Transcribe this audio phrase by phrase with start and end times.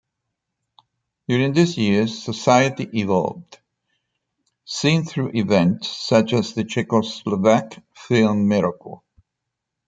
[1.27, 3.59] During these years society evolved,
[4.65, 9.03] seen through events such as the Czechoslovak film miracle.